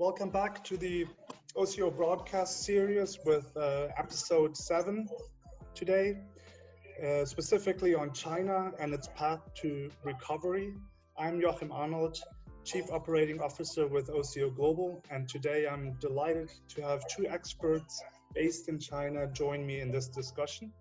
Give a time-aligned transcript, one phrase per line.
[0.00, 1.06] Welcome back to the
[1.54, 5.06] OCO broadcast series with uh, episode 7
[5.74, 6.22] today,
[7.04, 10.72] uh, specifically on China and its path to recovery.
[11.18, 12.18] I'm Joachim Arnold,
[12.64, 18.02] Chief Operating Officer with OCO Global, and today I'm delighted to have two experts
[18.34, 20.72] based in China join me in this discussion.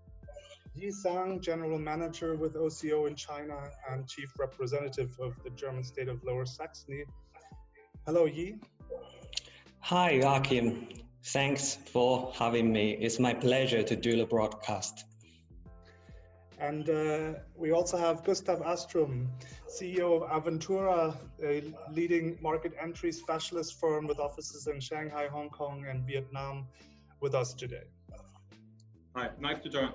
[0.75, 6.07] Yi Zhang, General Manager with OCO in China and Chief Representative of the German state
[6.07, 7.03] of Lower Saxony.
[8.05, 8.61] Hello, Yi.
[9.81, 10.87] Hi, Joachim.
[11.23, 12.91] Thanks for having me.
[12.91, 15.05] It's my pleasure to do the broadcast.
[16.59, 19.27] And uh, we also have Gustav Astrom,
[19.67, 25.85] CEO of Aventura, a leading market entry specialist firm with offices in Shanghai, Hong Kong,
[25.89, 26.67] and Vietnam,
[27.21, 27.87] with us today.
[29.15, 29.93] Hi, nice to join.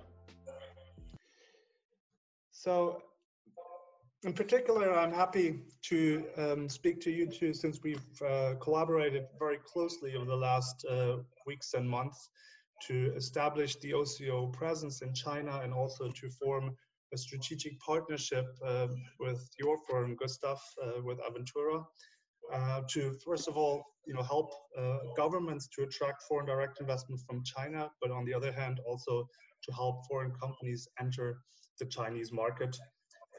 [2.50, 3.02] So
[4.24, 9.58] in particular, I'm happy to um, speak to you two since we've uh, collaborated very
[9.58, 11.16] closely over the last uh,
[11.47, 12.31] weeks and months
[12.86, 16.75] to establish the OCO presence in China and also to form
[17.12, 18.89] a strategic partnership uh,
[19.20, 21.84] with your firm, Gustav, uh, with Aventura,
[22.53, 27.20] uh, to first of all, you know, help uh, governments to attract foreign direct investment
[27.28, 29.28] from China, but on the other hand, also
[29.62, 31.38] to help foreign companies enter
[31.78, 32.77] the Chinese market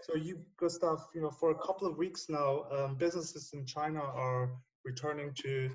[0.06, 4.02] so you, Gustav, you know, for a couple of weeks now, um, businesses in China
[4.02, 4.52] are
[4.84, 5.72] returning to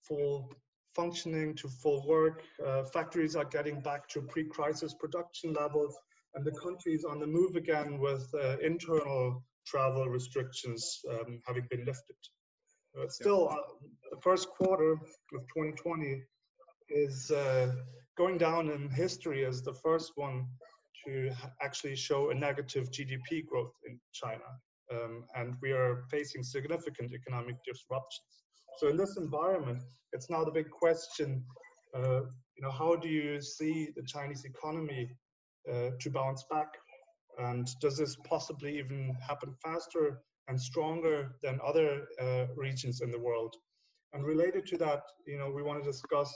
[0.00, 0.50] full
[0.94, 2.42] functioning, to full work.
[2.66, 5.94] Uh, factories are getting back to pre-crisis production levels,
[6.34, 11.66] and the country is on the move again with uh, internal travel restrictions um, having
[11.68, 12.16] been lifted.
[12.98, 13.54] Uh, still,
[14.10, 16.22] the first quarter of 2020
[16.88, 17.70] is uh,
[18.16, 20.46] going down in history as the first one
[21.06, 21.30] to
[21.62, 24.44] actually show a negative GDP growth in China.
[24.92, 28.44] Um, and we are facing significant economic disruptions.
[28.78, 29.82] So in this environment,
[30.12, 31.42] it's now the big question,
[31.94, 32.20] uh,
[32.56, 35.10] you know, how do you see the Chinese economy
[35.70, 36.68] uh, to bounce back?
[37.38, 43.18] And does this possibly even happen faster and stronger than other uh, regions in the
[43.18, 43.54] world?
[44.12, 46.32] And related to that, you know, we want to discuss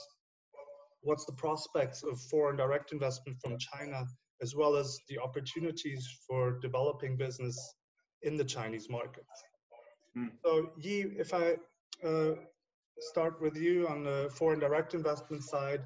[1.01, 4.05] what's the prospects of foreign direct investment from China
[4.41, 7.57] as well as the opportunities for developing business
[8.23, 9.25] in the Chinese market.
[10.17, 10.31] Mm.
[10.43, 11.55] So, Yi, if I
[12.05, 12.35] uh,
[12.99, 15.81] start with you on the foreign direct investment side,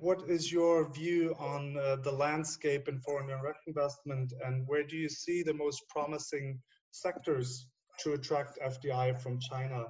[0.00, 4.96] what is your view on uh, the landscape in foreign direct investment and where do
[4.96, 7.66] you see the most promising sectors
[8.00, 9.84] to attract FDI from China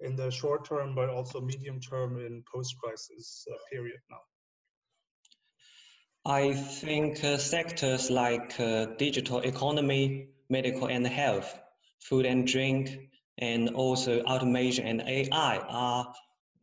[0.00, 4.20] in the short term, but also medium term in post-crisis uh, period now?
[6.28, 11.56] I think uh, sectors like uh, digital economy, medical and health,
[12.00, 12.98] food and drink,
[13.38, 16.12] and also automation and AI are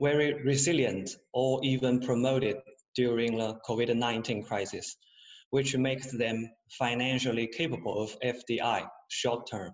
[0.02, 2.58] very resilient or even promoted
[2.98, 4.98] during the COVID-19 crisis,
[5.52, 9.72] which makes them financially capable of FDI short term.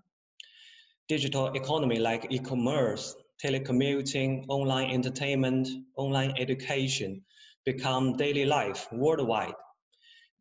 [1.08, 7.24] Digital economy like e-commerce, telecommuting, online entertainment, online education
[7.64, 9.54] become daily life worldwide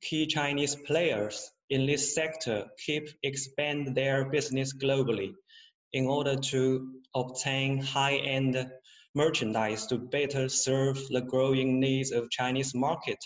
[0.02, 5.34] key Chinese players in this sector keep expand their business globally
[5.94, 8.72] in order to obtain high-end
[9.16, 13.18] merchandise to better serve the growing needs of Chinese market,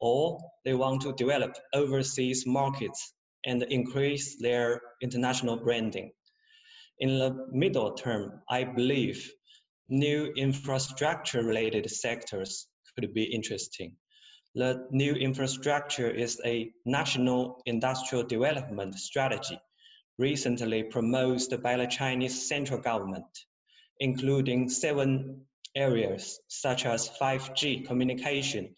[0.00, 3.12] or they want to develop overseas markets
[3.44, 6.12] and increase their international branding.
[6.98, 9.30] In the middle term, I believe
[9.88, 13.96] new infrastructure related sectors could be interesting.
[14.56, 19.60] The new infrastructure is a national industrial development strategy
[20.16, 23.26] recently promoted by the Chinese central government,
[24.00, 25.44] including seven
[25.74, 28.74] areas such as 5G communication,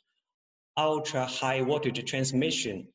[0.76, 2.88] ultra high voltage transmission,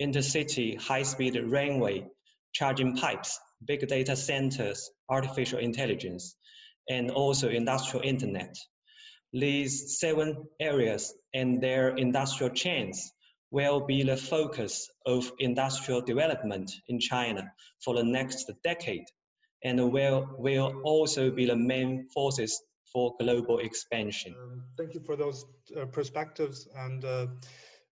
[0.00, 2.06] intercity high speed railway,
[2.52, 6.36] charging piles, big data centers, artificial intelligence,
[6.88, 8.54] and also industrial internet.
[9.32, 13.12] These seven areas and their industrial chains
[13.50, 17.50] will be the focus of industrial development in China
[17.84, 19.04] for the next decade
[19.64, 24.34] and will, will also be the main forces for global expansion.
[24.40, 25.44] Um, thank you for those
[25.76, 26.68] uh, perspectives.
[26.74, 27.26] And uh,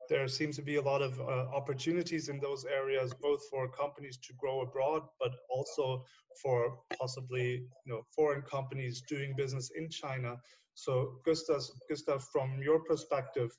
[0.08, 1.24] there seems to be a lot of uh,
[1.54, 6.04] opportunities in those areas, both for companies to grow abroad, but also
[6.42, 10.36] for possibly you know, foreign companies doing business in China
[10.76, 13.50] so Gustav, Gustav from your perspective,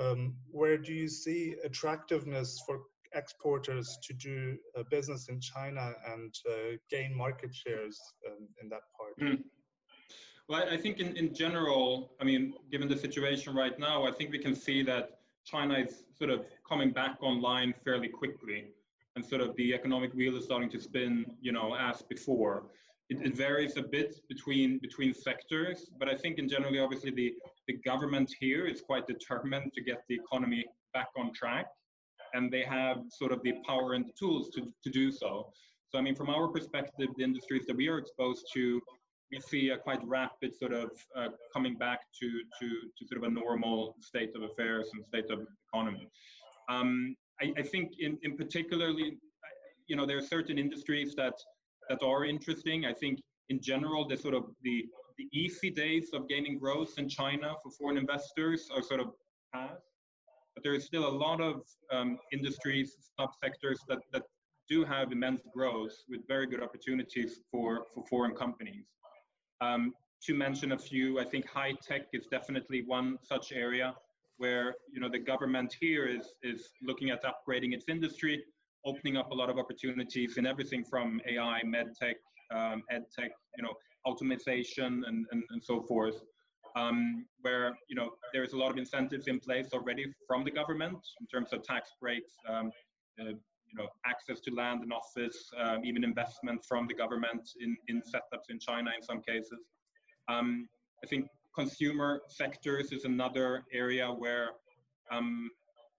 [0.00, 2.80] um, where do you see attractiveness for
[3.14, 8.82] exporters to do uh, business in China and uh, gain market shares um, in that
[8.96, 9.18] part?
[9.20, 9.42] Mm.
[10.48, 14.30] Well, I think in, in general, I mean, given the situation right now, I think
[14.30, 18.66] we can see that China is sort of coming back online fairly quickly
[19.16, 22.64] and sort of the economic wheel is starting to spin, you know, as before.
[23.12, 27.34] It, it, varies a bit between between sectors, but I think in generally, obviously, the,
[27.68, 30.64] the government here is quite determined to get the economy
[30.94, 31.66] back on track,
[32.32, 35.52] and they have sort of the power and the tools to, to do so.
[35.90, 38.80] So, I mean, from our perspective, the industries that we are exposed to,
[39.30, 42.28] we see a quite rapid sort of uh, coming back to,
[42.60, 46.08] to, to sort of a normal state of affairs and state of economy.
[46.70, 49.18] Um, I, I, think in, in particularly,
[49.86, 51.34] you know, there are certain industries that
[51.92, 52.86] that are interesting.
[52.86, 54.86] I think in general, the sort of the
[55.18, 59.08] the easy days of gaining growth in China for foreign investors are sort of
[59.54, 59.82] past.
[60.54, 64.22] But there is still a lot of um, industries, subsectors that, that
[64.68, 68.86] do have immense growth with very good opportunities for, for foreign companies.
[69.60, 69.92] Um,
[70.26, 73.94] to mention a few, I think high tech is definitely one such area
[74.38, 78.42] where you know the government here is is looking at upgrading its industry,
[78.84, 82.14] opening up a lot of opportunities in everything from AI, medtech,
[82.54, 83.74] um, edtech, you know,
[84.04, 86.22] automation, and, and, and so forth.
[86.74, 90.96] Um, where you know there's a lot of incentives in place already from the government
[91.20, 92.70] in terms of tax breaks, um,
[93.20, 93.24] uh,
[93.72, 98.00] you know, access to land and office, um, even investment from the government in, in
[98.00, 99.60] setups in China in some cases.
[100.28, 100.68] Um,
[101.04, 104.50] I think consumer sectors is another area where
[105.10, 105.50] um,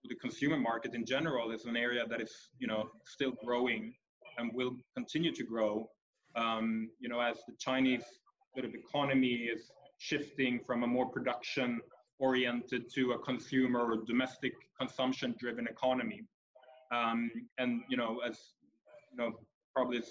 [0.09, 3.94] the consumer market in general is an area that is, you know, still growing
[4.38, 5.89] and will continue to grow.
[6.35, 8.03] Um, you know, as the Chinese
[8.53, 11.79] sort of economy is shifting from a more production
[12.19, 16.23] oriented to a consumer or domestic consumption driven economy.
[16.91, 18.39] Um, and, you know, as,
[19.11, 19.33] you know,
[19.75, 20.01] probably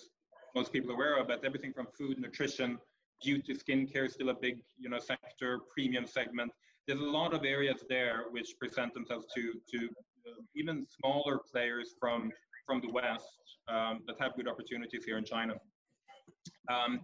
[0.55, 2.79] most people are aware of, that everything from food, nutrition,
[3.23, 6.51] beauty, skincare is still a big, you know, sector, premium segment.
[6.87, 9.87] There's a lot of areas there which present themselves to, to
[10.27, 12.31] uh, even smaller players from,
[12.67, 13.39] from the West
[13.69, 15.55] um, that have good opportunities here in China.
[16.69, 17.01] Um,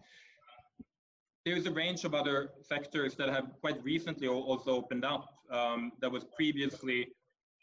[1.45, 6.11] there's a range of other sectors that have quite recently also opened up um, that
[6.11, 7.09] was previously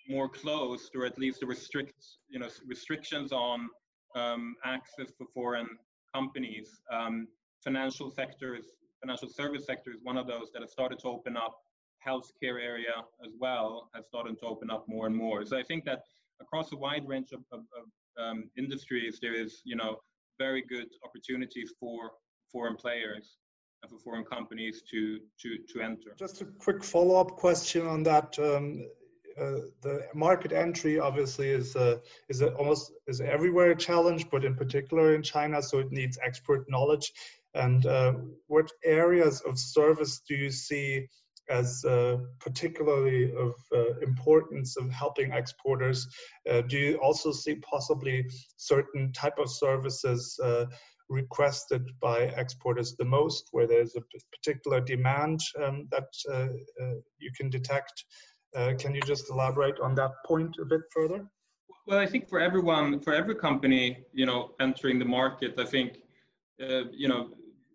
[0.07, 1.93] more closed or at least restrict
[2.29, 3.67] you know restrictions on
[4.15, 5.67] um, access for foreign
[6.13, 7.27] companies um,
[7.63, 8.65] financial sectors
[9.01, 11.55] financial service sector is one of those that have started to open up
[12.07, 12.93] healthcare area
[13.25, 16.03] as well has started to open up more and more so i think that
[16.41, 17.85] across a wide range of, of, of
[18.23, 19.97] um, industries there is you know
[20.37, 22.11] very good opportunities for
[22.51, 23.37] foreign players
[23.81, 26.11] and for foreign companies to to to enter.
[26.17, 28.37] Just a quick follow up question on that.
[28.39, 28.87] Um,
[29.39, 31.97] uh, the market entry obviously is uh,
[32.29, 36.17] is a, almost is everywhere a challenge, but in particular in China, so it needs
[36.25, 37.11] expert knowledge.
[37.53, 38.13] And uh,
[38.47, 41.07] what areas of service do you see
[41.49, 46.07] as uh, particularly of uh, importance of helping exporters?
[46.67, 48.25] do you also see possibly
[48.57, 50.39] certain type of services?
[51.09, 54.01] requested by exporters the most, where there's a
[54.35, 56.47] particular demand um, that uh,
[56.83, 58.05] uh, you can detect.
[58.55, 61.25] Uh, can you just elaborate on that point a bit further?
[61.87, 65.97] Well, I think for everyone, for every company, you know, entering the market, I think,
[66.61, 67.29] uh, you know,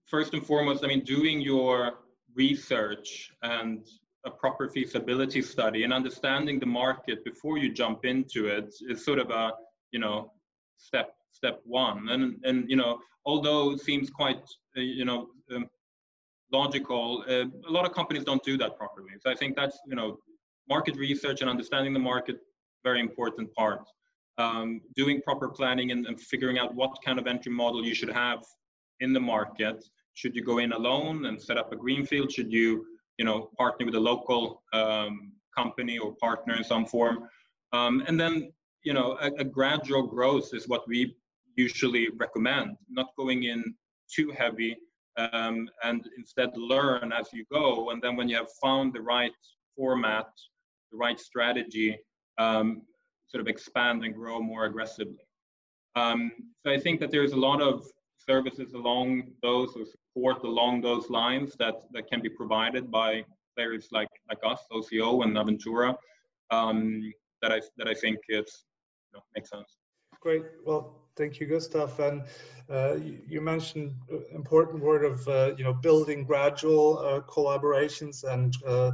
[0.06, 1.98] first and foremost, I mean, doing your
[2.34, 3.86] research and
[4.26, 9.18] a proper feasibility study and understanding the market before you jump into it is sort
[9.18, 9.52] of a,
[9.92, 10.32] you know,
[10.76, 12.08] step step one.
[12.08, 14.42] And and you know, although it seems quite
[14.76, 15.66] uh, you know um,
[16.52, 19.12] logical, uh, a lot of companies don't do that properly.
[19.20, 20.18] So I think that's you know,
[20.68, 22.36] market research and understanding the market
[22.84, 23.82] very important part.
[24.38, 28.10] Um, doing proper planning and, and figuring out what kind of entry model you should
[28.10, 28.42] have
[29.00, 29.84] in the market.
[30.20, 32.30] Should you go in alone and set up a greenfield?
[32.30, 32.84] Should you
[33.16, 37.26] you know partner with a local um, company or partner in some form?
[37.72, 41.16] Um, and then you know a, a, gradual growth is what we
[41.56, 43.74] usually recommend, not going in
[44.14, 44.76] too heavy
[45.16, 47.90] um, and instead learn as you go.
[47.90, 49.40] And then when you have found the right
[49.74, 50.28] format,
[50.92, 51.98] the right strategy,
[52.36, 52.82] um,
[53.26, 55.24] sort of expand and grow more aggressively.
[55.96, 56.30] Um,
[56.62, 57.86] so I think that there's a lot of
[58.18, 63.24] services along those or support along those lines that, that can be provided by
[63.56, 65.94] players like, like us, OCO and Aventura,
[66.50, 67.12] um,
[67.42, 68.64] that I that I think is
[69.12, 69.76] you know, makes sense.
[70.20, 70.42] Great.
[70.64, 71.98] Well, thank you, Gustav.
[71.98, 72.24] And
[72.68, 73.94] uh, you, mentioned
[74.34, 78.92] important word of uh, you know building gradual uh, collaborations and uh,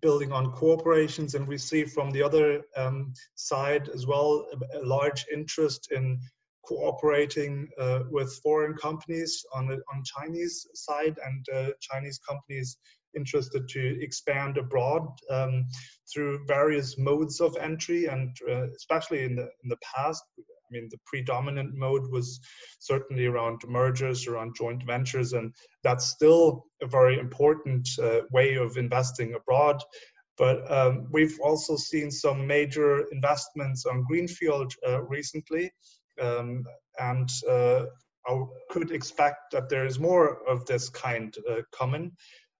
[0.00, 1.34] building on cooperations.
[1.34, 6.20] And we see from the other um, side as well a large interest in
[6.68, 12.76] cooperating uh, with foreign companies on the on Chinese side and uh, Chinese companies
[13.16, 15.66] interested to expand abroad um,
[16.12, 20.22] through various modes of entry and uh, especially in the in the past
[20.68, 22.40] I mean, the predominant mode was
[22.78, 28.76] certainly around mergers, around joint ventures, and that's still a very important uh, way of
[28.76, 29.82] investing abroad.
[30.36, 35.72] But um, we've also seen some major investments on Greenfield uh, recently,
[36.20, 36.64] um,
[36.98, 37.84] and uh,
[38.26, 42.12] I could expect that there is more of this kind uh, coming.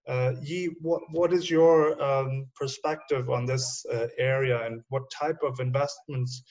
[0.07, 5.37] Uh, Yi, what, what is your um, perspective on this uh, area and what type
[5.43, 6.41] of investments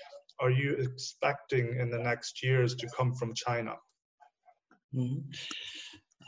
[0.40, 3.74] are you expecting in the next years to come from China?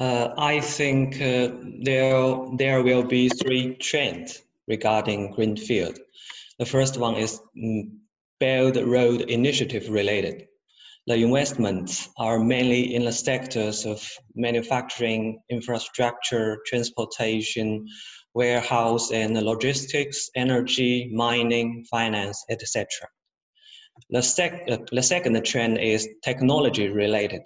[0.00, 1.50] Uh, I think uh,
[1.84, 5.98] there there will be three trends regarding greenfield.
[6.58, 7.90] The first one is mm,
[8.40, 10.48] Belt Road Initiative related.
[11.06, 17.86] The investments are mainly in the sectors of manufacturing, infrastructure, transportation,
[18.34, 22.86] warehouse and logistics, energy, mining, finance, etc.
[24.10, 27.42] The, sec- the second trend is technology related.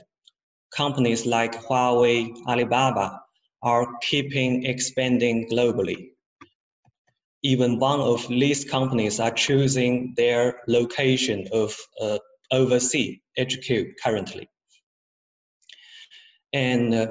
[0.77, 3.21] Companies like Huawei, Alibaba
[3.63, 6.11] are keeping expanding globally.
[7.43, 12.19] Even one of these companies are choosing their location of uh,
[12.51, 14.49] overseas HQ currently.
[16.53, 17.07] And uh,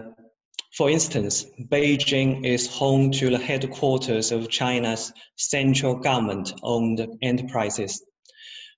[0.75, 8.01] for instance, Beijing is home to the headquarters of China's central government owned enterprises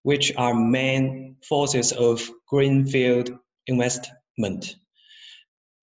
[0.05, 3.31] which are main forces of greenfield
[3.65, 4.75] investment.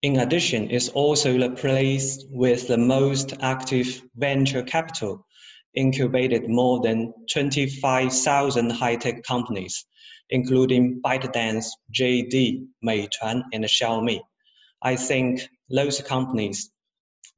[0.01, 5.25] In addition, it's also the place with the most active venture capital,
[5.75, 9.85] incubated more than 25,000 high-tech companies,
[10.29, 14.21] including ByteDance, JD, Meituan, and Xiaomi.
[14.81, 16.71] I think those companies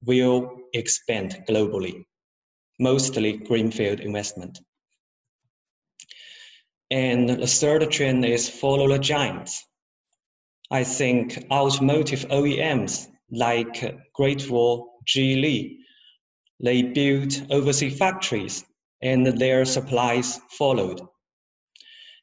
[0.04, 2.06] will expand globally,
[2.80, 4.60] mostly greenfield investment.
[6.92, 9.64] And the third trend is follow the giants.
[10.72, 15.78] I think automotive OEMs like Great Wall, Geely,
[16.64, 18.64] they built overseas factories
[19.02, 21.02] and their supplies followed.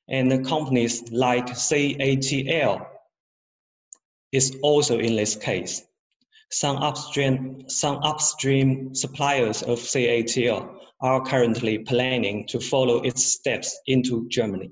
[0.09, 2.87] And companies like CATL
[4.33, 5.83] is also in this case.
[6.51, 14.29] Some upstream, some upstream suppliers of CATL are currently planning to follow its steps into
[14.29, 14.71] Germany.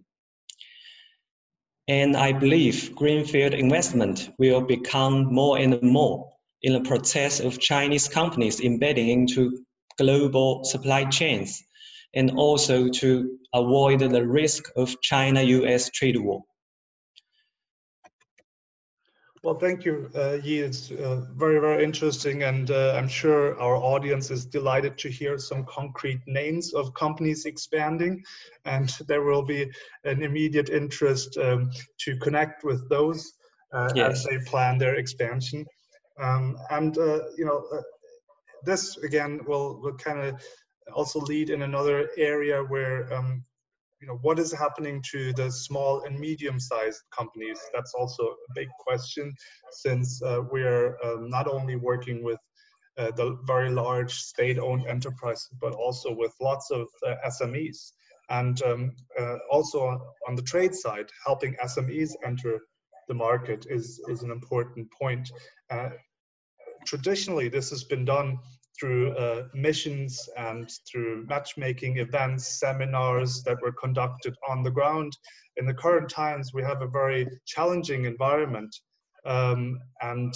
[1.88, 6.32] And I believe greenfield investment will become more and more
[6.62, 9.64] in the process of Chinese companies embedding into
[9.98, 11.62] global supply chains
[12.14, 16.42] and also to avoid the risk of China-US trade war.
[19.42, 20.58] Well, thank you, uh, Yi.
[20.58, 25.38] It's uh, very, very interesting, and uh, I'm sure our audience is delighted to hear
[25.38, 28.22] some concrete names of companies expanding,
[28.66, 29.70] and there will be
[30.04, 33.32] an immediate interest um, to connect with those
[33.72, 34.10] uh, yes.
[34.10, 35.64] as they plan their expansion.
[36.20, 37.80] Um, and uh, you know, uh,
[38.64, 40.42] this again will will kind of
[40.90, 43.44] also lead in another area where um,
[44.00, 47.60] you know what is happening to the small and medium-sized companies?
[47.72, 49.34] That's also a big question
[49.70, 52.38] since uh, we're um, not only working with
[52.98, 57.92] uh, the very large state-owned enterprises but also with lots of uh, smes
[58.30, 59.80] and um, uh, also
[60.28, 62.60] on the trade side helping smes enter
[63.08, 65.30] the market is is an important point.
[65.70, 65.90] Uh,
[66.86, 68.38] traditionally this has been done
[68.80, 75.12] through uh, missions and through matchmaking events, seminars that were conducted on the ground.
[75.58, 78.74] In the current times, we have a very challenging environment.
[79.26, 80.32] Um, and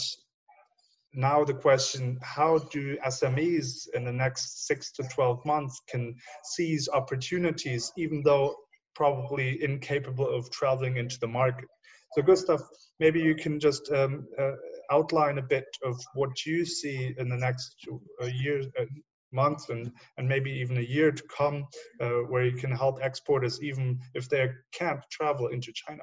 [1.14, 6.88] now the question, how do SMEs in the next six to 12 months can seize
[6.92, 8.54] opportunities, even though
[8.94, 11.68] probably incapable of traveling into the market?
[12.14, 12.62] So Gustav,
[13.00, 14.52] maybe you can just um, uh,
[14.90, 17.76] outline a bit of what you see in the next
[18.22, 18.84] uh, year, uh,
[19.32, 21.66] months, and and maybe even a year to come,
[22.00, 26.02] uh, where you can help exporters even if they can't travel into China.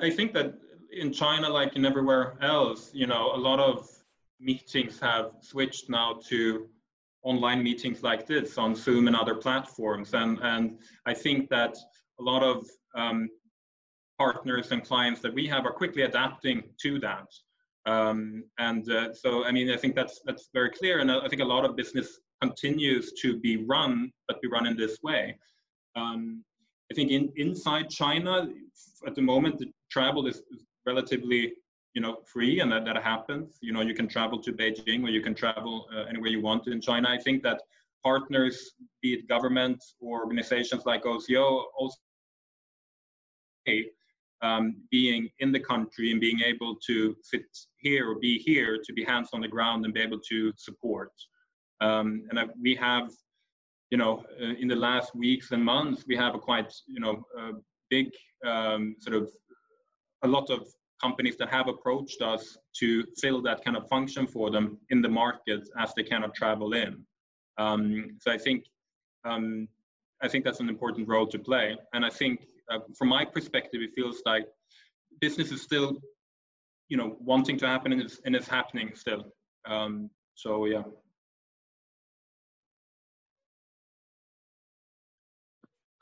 [0.00, 0.54] I think that
[0.90, 3.88] in China, like in everywhere else, you know, a lot of
[4.40, 6.68] meetings have switched now to
[7.22, 11.76] online meetings like this on Zoom and other platforms, and and I think that
[12.20, 13.28] a lot of um,
[14.18, 17.26] partners and clients that we have are quickly adapting to that.
[17.86, 21.42] Um, and uh, so, I mean, I think that's that's very clear, and I think
[21.42, 25.38] a lot of business continues to be run, but be run in this way.
[25.94, 26.44] Um,
[26.90, 28.48] I think in, inside China,
[29.06, 31.54] at the moment, the travel is, is relatively
[31.94, 35.08] you know free and that, that happens you know you can travel to beijing or
[35.08, 37.62] you can travel uh, anywhere you want in china i think that
[38.04, 41.96] partners be it governments or organizations like oco also
[44.42, 47.46] um, being in the country and being able to sit
[47.78, 51.12] here or be here to be hands on the ground and be able to support.
[51.80, 53.10] Um, and I, we have,
[53.90, 57.24] you know, uh, in the last weeks and months, we have a quite, you know,
[57.90, 58.10] big
[58.44, 59.30] um, sort of
[60.22, 60.66] a lot of
[61.00, 65.08] companies that have approached us to fill that kind of function for them in the
[65.08, 67.04] market as they cannot travel in.
[67.58, 68.64] Um, so I think
[69.24, 69.68] um,
[70.22, 73.80] I think that's an important role to play, and I think uh, from my perspective,
[73.82, 74.46] it feels like
[75.20, 76.00] business is still,
[76.88, 79.32] you know, wanting to happen and it's, and it's happening still.
[79.66, 80.82] Um, so yeah.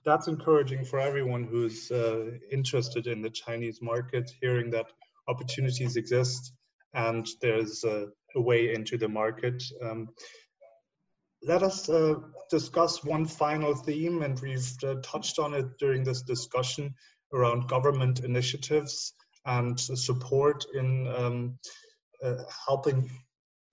[0.04, 4.86] That's encouraging for everyone who's uh, interested in the Chinese market, hearing that
[5.28, 6.52] opportunities exist
[6.94, 9.62] and there's a, a way into the market.
[9.82, 10.08] Um,
[11.46, 12.14] let us uh,
[12.50, 16.94] discuss one final theme, and we've uh, touched on it during this discussion
[17.32, 19.12] around government initiatives
[19.46, 21.58] and support in um,
[22.24, 22.36] uh,
[22.66, 23.10] helping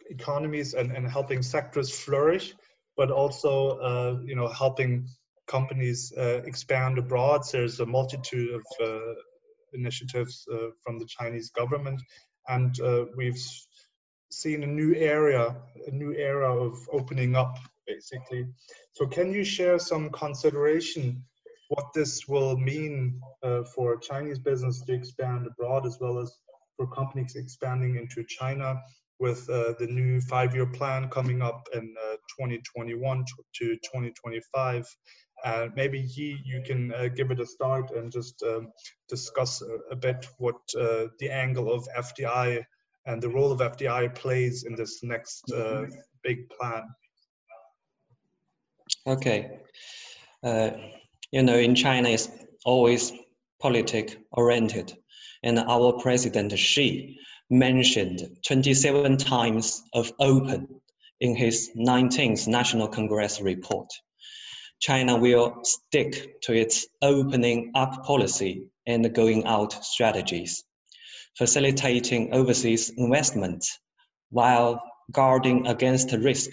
[0.10, 2.54] economies and, and helping sectors flourish,
[2.98, 5.08] but also, uh, you know, helping
[5.48, 7.46] companies uh, expand abroad.
[7.46, 9.14] So There's a multitude of uh,
[9.74, 10.46] initiatives
[10.84, 12.02] from the Chinese government,
[12.50, 12.76] and
[13.16, 13.42] we've
[14.32, 15.56] seen a new area,
[15.88, 18.48] a new era of opening up, basically.
[18.94, 21.24] So, can you share some consideration
[21.70, 26.38] what this will mean uh, for Chinese business to expand abroad, as well as
[26.76, 28.82] for companies expanding into China
[29.20, 33.24] with uh, the new five-year plan coming up in uh, 2021
[33.54, 34.86] to 2025?
[35.44, 38.68] Uh, maybe Yi, you can uh, give it a start and just um,
[39.08, 42.64] discuss a, a, bit what uh, the angle of FDI
[43.06, 45.86] and the role of FDI plays in this next uh,
[46.24, 46.84] big plan.
[49.08, 49.60] Okay.
[50.44, 50.72] Uh,
[51.32, 52.30] you know, in China, it's
[52.66, 53.12] always
[53.62, 54.96] politic oriented.
[55.44, 57.18] And our president Xi
[57.50, 60.68] mentioned 27 times of open
[61.20, 63.88] in his 19th National Congress report.
[64.80, 70.64] China will stick to its opening up policy and going out strategies
[71.38, 73.66] facilitating overseas investment
[74.30, 76.52] while guarding against risk.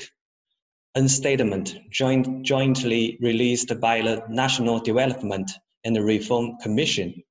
[0.94, 5.50] A statement joint, jointly released by the National Development
[5.84, 7.22] and Reform Commission,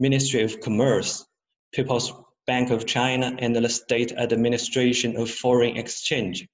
[0.00, 1.24] Ministry of Commerce,
[1.72, 2.12] People's
[2.46, 6.48] Bank of China, and the State Administration of Foreign Exchange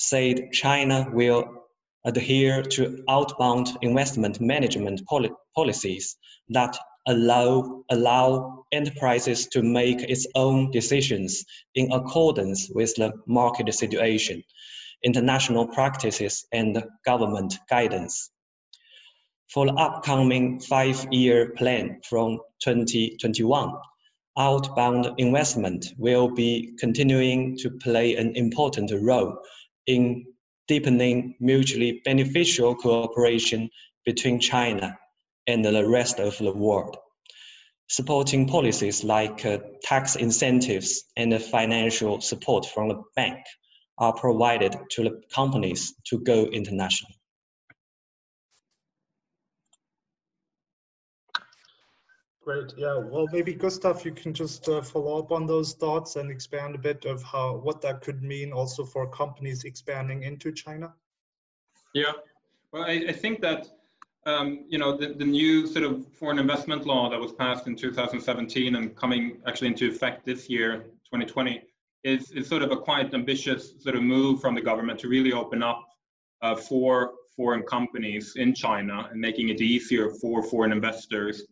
[0.00, 1.44] said China will
[2.06, 6.16] adhere to outbound investment management poli policies
[6.48, 14.42] that allow, allow enterprises to make its own decisions in accordance with the market situation,
[15.02, 18.30] international practices, and government guidance.
[19.48, 23.72] For the upcoming five-year plan from 2021,
[24.38, 29.36] outbound investment will be continuing to play an important role
[29.86, 30.24] in
[30.68, 33.68] deepening mutually beneficial cooperation
[34.04, 34.96] between China
[35.50, 36.96] and the rest of the world.
[37.88, 43.38] Supporting policies like uh, tax incentives and financial support from the bank
[43.98, 47.10] are provided to the companies to go international.
[52.42, 52.72] Great.
[52.76, 52.96] Yeah.
[52.96, 56.78] Well, maybe Gustav, you can just uh, follow up on those thoughts and expand a
[56.78, 60.92] bit of how what that could mean also for companies expanding into China.
[61.92, 62.12] Yeah.
[62.72, 63.68] Well, I, I think that
[64.26, 67.76] um, you know, the, the new sort of foreign investment law that was passed in
[67.76, 71.62] 2017 and coming actually into effect this year, 2020,
[72.04, 75.32] is, is sort of a quite ambitious sort of move from the government to really
[75.32, 75.86] open up
[76.42, 81.46] uh, for foreign companies in China and making it easier for foreign investors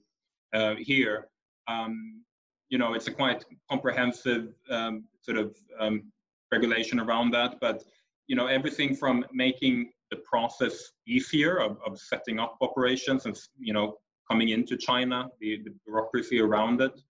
[0.52, 1.28] uh, here.
[1.66, 2.22] Um,
[2.68, 6.12] you know, it's a quite comprehensive um, sort of um,
[6.52, 7.83] regulation around that, but
[8.26, 13.73] you know, everything from making the process easier of, of setting up operations and you
[13.73, 13.97] know
[14.31, 17.01] coming into China, the, the bureaucracy around it,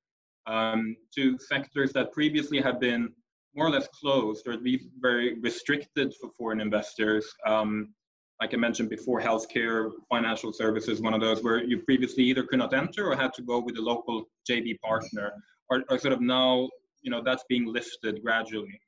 [0.46, 3.12] um, to sectors that previously had been
[3.54, 7.26] more or less closed or at least very restricted for foreign investors.
[7.46, 7.92] Um,
[8.40, 12.60] like I mentioned before, healthcare, financial services, one of those where you previously either could
[12.60, 15.32] not enter or had to go with a local JV partner,
[15.70, 16.68] or, or sort of now,
[17.02, 18.80] you know, that's being lifted gradually.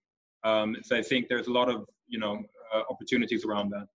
[0.45, 2.41] Um, so I think there's a lot of, you know,
[2.75, 3.87] uh, opportunities around that.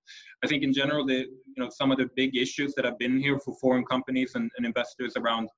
[0.43, 3.17] I think in general, the you know some of the big issues that have been
[3.17, 5.49] here for foreign companies and, and investors around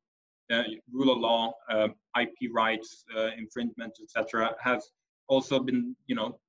[0.52, 4.82] uh, rule of law, uh, IP rights, uh, infringement, etc., have
[5.28, 6.40] also been you know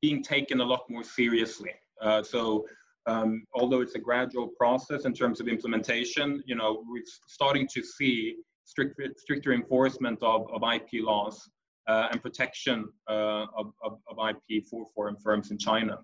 [0.00, 1.72] being taken a lot more seriously.
[2.00, 2.66] Uh, so
[3.06, 7.82] um, although it's a gradual process in terms of implementation, you know, we're starting to
[7.82, 11.48] see stricter, stricter enforcement of, of IP laws
[11.86, 15.98] and protection uh, of, of, of, IP for foreign firms in China.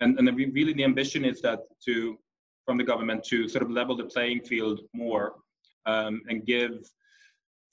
[0.00, 2.18] And, and really the ambition is that to,
[2.64, 5.34] from the government to sort of level the playing field more
[5.86, 6.72] um, and give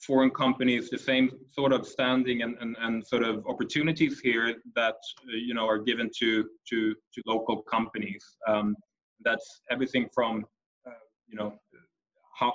[0.00, 4.96] foreign companies the same sort of standing and, and, and sort of opportunities here that
[5.24, 8.24] you know are given to to, to local companies.
[8.46, 8.76] Um,
[9.24, 10.44] that's everything from
[10.86, 10.90] uh,
[11.26, 11.54] you know
[12.38, 12.52] how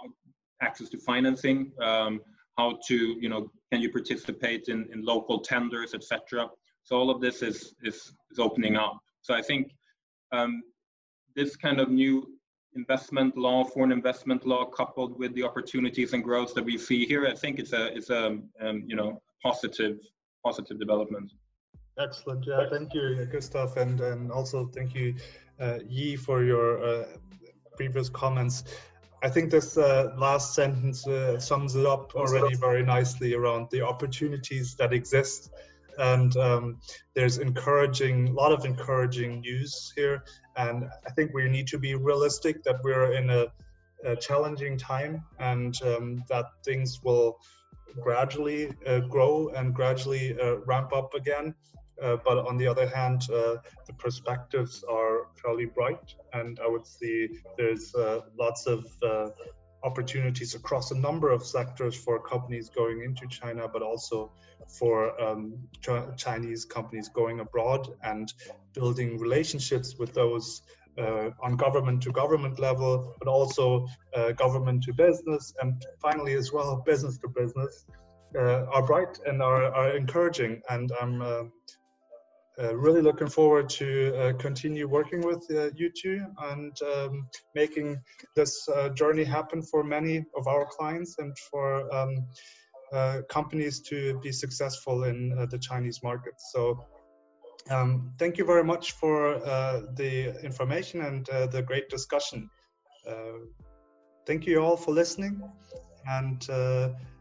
[0.62, 2.22] access to financing, um,
[2.58, 6.50] how to you know can you participate in, in local tenders, etc.
[6.84, 8.98] So all of this is is is opening up.
[9.22, 9.72] So I think
[10.32, 10.64] um,
[11.36, 12.28] this kind of new
[12.76, 17.28] investment law, foreign investment law, coupled with the opportunities and growth that we see here,
[17.28, 20.00] I think it's a it's a um, you know positive
[20.44, 21.32] positive development.
[22.00, 22.46] Excellent.
[22.48, 25.16] Yeah, thank you, Gustav, and and also thank you,
[25.60, 27.06] uh, Yi, for your uh,
[27.76, 28.64] previous comments.
[29.24, 33.82] I think this uh, last sentence uh, sums it up already very nicely around the
[33.82, 35.52] opportunities that exist.
[36.00, 36.80] And um,
[37.14, 40.24] there's encouraging a lot of encouraging news here.
[40.56, 43.48] And i think we need to be realistic that we're in a,
[44.04, 47.38] a challenging time and um, that things will
[48.02, 51.54] gradually uh, grow and gradually uh, ramp up again
[52.02, 53.56] uh, but on the other hand uh,
[53.88, 58.86] the perspectives are fairly bright and i would see there's uh, lots of
[59.84, 64.32] opportunities across a number of sectors for companies going into China, but also
[64.68, 68.32] for um, Ch Chinese companies going abroad and
[68.74, 70.62] building relationships with those
[70.98, 76.52] uh, on government to government level, but also uh, government to business, and finally as
[76.52, 77.86] well business to business,
[78.38, 80.62] uh, are bright and are, are encouraging.
[80.70, 81.52] And I'm
[82.60, 87.98] uh, really looking forward to uh, continue working with uh, you two and um, making
[88.36, 92.26] this uh, journey happen for many of our clients and for um,
[92.92, 96.34] uh, companies to be successful in the Chinese market.
[96.52, 96.86] So
[97.70, 99.40] um, thank you very much for
[99.96, 102.50] the information and the great discussion.
[104.26, 105.42] thank you all for listening
[106.06, 106.48] and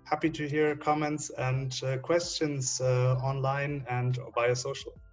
[0.05, 4.93] happy to hear comments and questions online and via social.